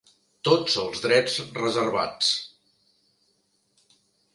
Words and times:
Tots 0.47 0.77
els 0.83 1.03
drets 1.03 1.37
reservats. 1.59 2.33